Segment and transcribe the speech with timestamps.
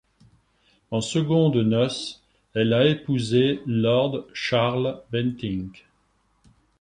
[0.89, 2.23] En secondes noces,
[2.55, 5.85] elle a épousé Lord Charles Bentinck.